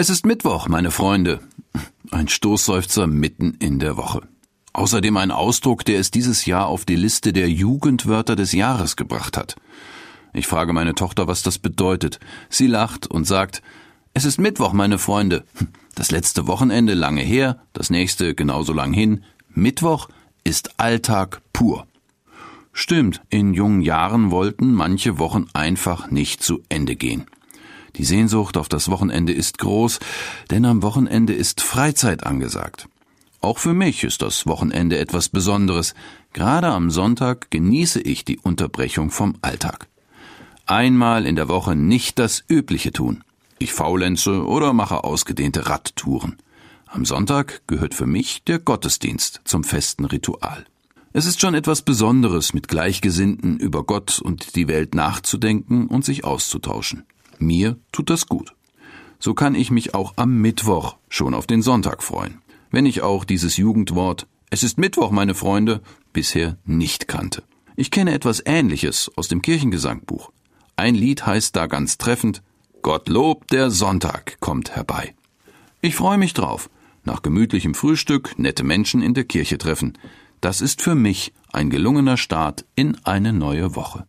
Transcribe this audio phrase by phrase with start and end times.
[0.00, 1.40] Es ist Mittwoch, meine Freunde.
[2.12, 4.20] Ein Stoßseufzer mitten in der Woche.
[4.72, 9.36] Außerdem ein Ausdruck, der es dieses Jahr auf die Liste der Jugendwörter des Jahres gebracht
[9.36, 9.56] hat.
[10.32, 12.20] Ich frage meine Tochter, was das bedeutet.
[12.48, 13.60] Sie lacht und sagt,
[14.14, 15.42] es ist Mittwoch, meine Freunde.
[15.96, 19.24] Das letzte Wochenende lange her, das nächste genauso lang hin.
[19.48, 20.10] Mittwoch
[20.44, 21.88] ist Alltag pur.
[22.72, 27.26] Stimmt, in jungen Jahren wollten manche Wochen einfach nicht zu Ende gehen.
[27.96, 29.98] Die Sehnsucht auf das Wochenende ist groß,
[30.50, 32.88] denn am Wochenende ist Freizeit angesagt.
[33.40, 35.94] Auch für mich ist das Wochenende etwas Besonderes.
[36.32, 39.86] Gerade am Sonntag genieße ich die Unterbrechung vom Alltag.
[40.66, 43.24] Einmal in der Woche nicht das Übliche tun.
[43.58, 46.36] Ich faulenze oder mache ausgedehnte Radtouren.
[46.86, 50.64] Am Sonntag gehört für mich der Gottesdienst zum festen Ritual.
[51.12, 56.24] Es ist schon etwas Besonderes, mit Gleichgesinnten über Gott und die Welt nachzudenken und sich
[56.24, 57.04] auszutauschen.
[57.38, 58.54] Mir tut das gut.
[59.18, 63.24] So kann ich mich auch am Mittwoch schon auf den Sonntag freuen, wenn ich auch
[63.24, 67.42] dieses Jugendwort Es ist Mittwoch, meine Freunde, bisher nicht kannte.
[67.76, 70.32] Ich kenne etwas Ähnliches aus dem Kirchengesangbuch.
[70.74, 72.42] Ein Lied heißt da ganz treffend
[72.82, 75.14] Gottlob, der Sonntag kommt herbei.
[75.80, 76.70] Ich freue mich drauf.
[77.04, 79.96] Nach gemütlichem Frühstück nette Menschen in der Kirche treffen.
[80.40, 84.08] Das ist für mich ein gelungener Start in eine neue Woche.